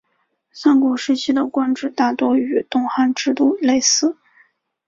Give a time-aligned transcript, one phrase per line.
[0.51, 4.17] 三国时期的官制大多与东汉制度类似。